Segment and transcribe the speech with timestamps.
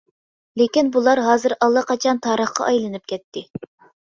[0.61, 3.47] لېكىن بۇلار ھازىر ئاللىقاچان تارىخقا ئايلىنىپ كەتتى.